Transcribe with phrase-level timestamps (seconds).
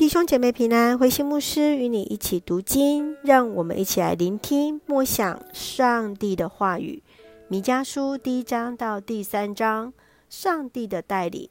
[0.00, 7.02] 弟兄姐妹平安，慧馨牧师与你一起读经，让我们一起来聆听默想上帝的话语。
[7.48, 9.92] 弥迦书第一章到第三章，
[10.30, 11.50] 上帝的带领。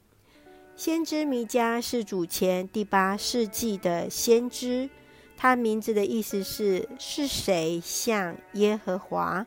[0.74, 4.90] 先知弥迦是主前第八世纪的先知，
[5.36, 9.46] 他名字的意思是“是谁像耶和华”。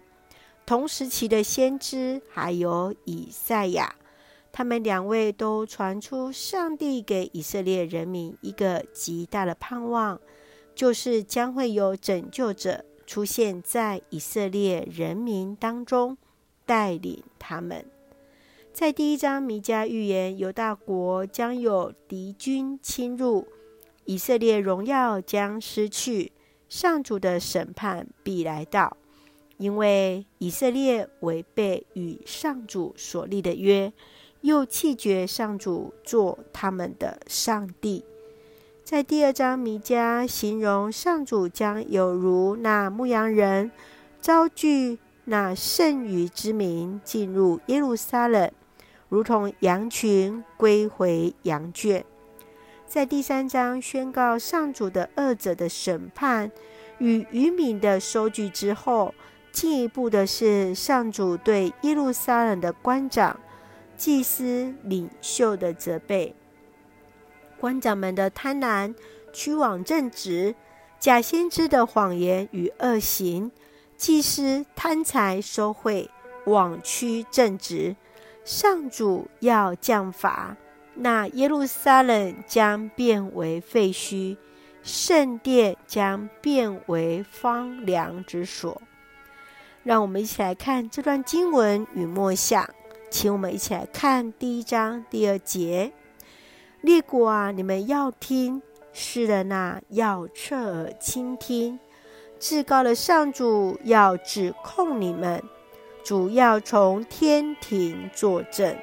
[0.66, 3.96] 同时期的先知还有以赛亚。
[4.56, 10.22] 他们两位都传出上帝给以色列人民一个极大的盼望，
[10.76, 16.16] 就是将会有拯救者出现在以色列人民当中，
[16.68, 17.84] 带领他们。
[18.72, 23.48] 在第一章，弥迦预言犹大国将有敌军侵入，
[24.06, 26.32] 以色列荣耀将失去，
[26.70, 28.96] 上主的审判必来到，
[29.58, 33.92] 因为以色列违背与上主所立的约。
[34.44, 38.04] 又弃绝上主做他们的上帝。
[38.84, 43.72] 在第二章，弥迦形容上主将有如那牧羊人
[44.20, 48.52] 招聚那剩余之民进入耶路撒冷，
[49.08, 52.04] 如同羊群归回羊圈。
[52.86, 56.52] 在第三章，宣告上主的恶者的审判
[56.98, 59.16] 与余民的收据之后，
[59.54, 63.40] 进一步的是上主对耶路撒冷的官长。
[64.04, 66.36] 祭司领袖的责备，
[67.58, 68.94] 官长们的贪婪、
[69.32, 70.56] 屈枉正直、
[71.00, 73.50] 假先知的谎言与恶行，
[73.96, 76.10] 祭司贪财收贿、
[76.48, 77.96] 枉屈正直，
[78.44, 80.58] 上主要降罚，
[80.96, 84.36] 那耶路撒冷将变为废墟，
[84.82, 88.82] 圣殿将变为荒凉之所。
[89.84, 92.70] 让我们一起来看这段经文与默想。
[93.14, 95.94] 请我们一起来看第一章第二节：
[96.82, 98.60] 列国啊，你们要听；
[98.92, 101.80] 世人啊，要侧耳倾听。
[102.40, 105.44] 至高的上主要指控你们，
[106.04, 108.76] 主要从天庭作证。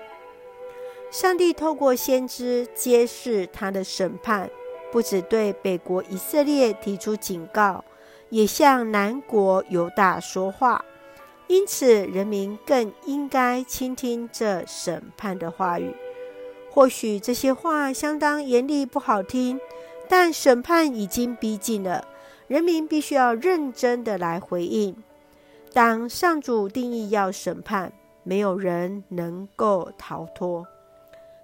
[1.11, 4.49] 上帝透过先知揭示他的审判，
[4.93, 7.85] 不只对北国以色列提出警告，
[8.29, 10.85] 也向南国犹大说话。
[11.51, 15.93] 因此，人民更应该倾听这审判的话语。
[16.71, 19.59] 或许这些话相当严厉，不好听，
[20.09, 22.07] 但审判已经逼近了，
[22.47, 24.95] 人民必须要认真的来回应。
[25.73, 30.65] 当上主定义要审判，没有人能够逃脱。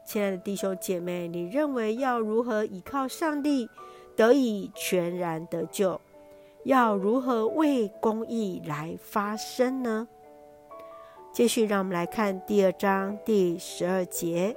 [0.05, 3.69] 亲爱的弟兄姐妹，你认为要如何依靠上帝，
[4.15, 6.00] 得以全然得救？
[6.66, 10.09] 要如何为公义来发声呢？
[11.32, 14.56] 继续，让我们来看第二章第十二节：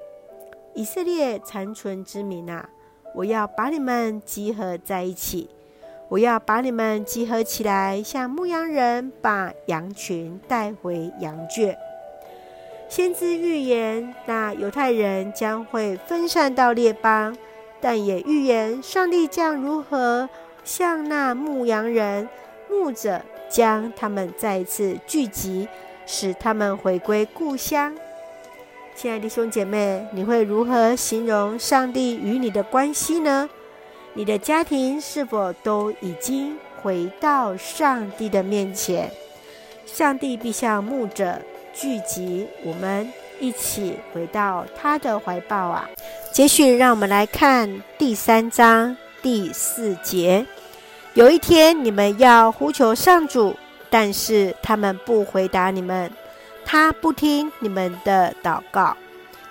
[0.74, 2.68] 以色列残存之民啊，
[3.14, 5.52] 我要把你们集合在一起，
[6.08, 11.78] 我要把你们集合起来，像牧羊人把羊群带回羊圈。
[12.88, 17.38] 先知预言，那犹太人将会分散到列邦，
[17.80, 20.28] 但也预言上帝将如何。
[20.70, 22.30] 像那牧羊人，
[22.70, 23.20] 牧者
[23.50, 25.68] 将他们再一次聚集，
[26.06, 27.98] 使他们回归故乡。
[28.94, 33.50] 亲爱的弟兄姐妹，你会如何形容上帝与你的关系呢？
[34.14, 39.10] 你的家庭是否都已经回到上帝的面前？
[39.88, 41.42] 上帝必向牧者
[41.74, 45.90] 聚集我们，一起回到他的怀抱啊！
[46.32, 48.96] 接续，让我们来看第三章。
[49.22, 50.46] 第四节，
[51.20, 53.54] 有一天你们要呼求上主，
[53.90, 56.10] 但是他们不回答你们，
[56.64, 58.96] 他不听你们的祷告，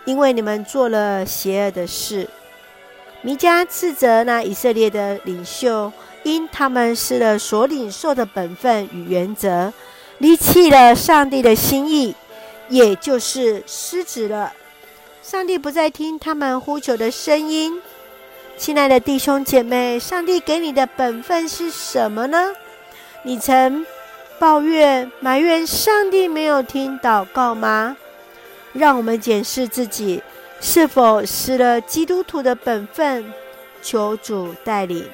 [0.07, 2.27] 因为你们做了邪恶的事。
[3.21, 5.93] 弥迦斥责那以色列的领袖，
[6.23, 9.71] 因他们失了所领受的本分与原则，
[10.17, 12.15] 离弃了上帝的心意，
[12.71, 14.55] 也就是失职了。
[15.23, 17.79] 上帝不再听他们呼求的声音。
[18.59, 22.53] 亲爱的弟兄姐妹，上帝给你的本分是什么呢？
[23.23, 23.87] 你曾
[24.37, 27.97] 抱怨、埋怨上帝没有听祷告吗？
[28.73, 30.21] 让我们检视自己
[30.61, 33.33] 是否失了基督徒的本分，
[33.81, 35.09] 求主带领。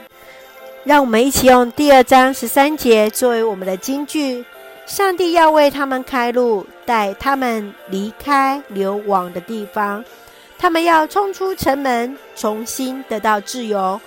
[0.82, 4.42] 让我们一起用第二章十三节作为我们的金句：
[4.86, 10.02] 上帝要为他们开路，带他们离开流亡的地方。
[10.64, 14.00] 他们要冲出城门，重新得到自由。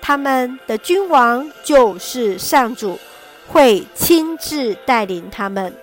[0.00, 2.96] 他们的君王就是上主，
[3.48, 5.74] 会亲自带领他们。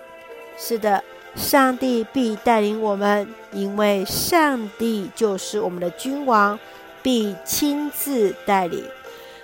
[0.56, 1.04] 是的，
[1.36, 6.58] 上帝必带领我们，因为上帝就是我们的君王，
[7.02, 8.82] 必亲自带领。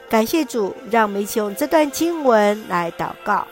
[0.09, 3.47] 感谢主，让我们一起用这段经文来祷告。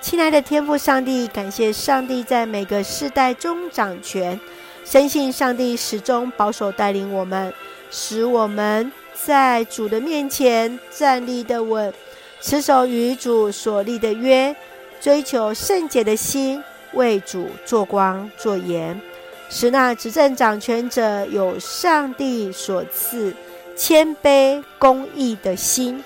[0.00, 4.40] 亲爱的天父上帝，感谢上帝在每个世代中掌权，
[4.84, 7.52] 深信上帝始终保守带领我们，
[7.90, 11.92] 使我们在主的面前站立的稳，
[12.40, 14.54] 持守与主所立的约，
[15.00, 16.62] 追求圣洁的心，
[16.94, 19.00] 为主做光做盐。
[19.48, 23.34] 使那执政掌权者有上帝所赐
[23.76, 26.02] 谦卑公义的心，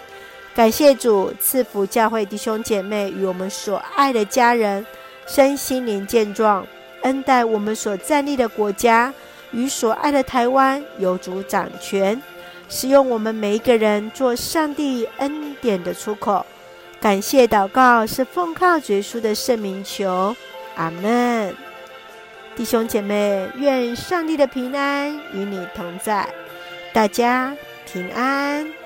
[0.55, 4.85] 感谢主赐福教会弟兄姐妹与我们所爱的家人
[5.27, 6.67] 身心灵健壮，
[7.05, 9.15] 恩待我们所站立的国家
[9.53, 12.21] 与所爱的台湾有主掌权，
[12.69, 16.45] 使用我们每一个人做上帝恩典的出口。
[17.01, 20.35] 感谢祷告是奉靠主耶稣的圣名求，
[20.75, 21.55] 阿门。
[22.57, 26.29] 弟兄姐妹，愿上帝的平安与你同在，
[26.93, 27.55] 大家
[27.85, 28.84] 平安。